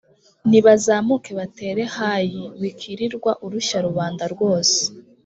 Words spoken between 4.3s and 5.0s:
rwose.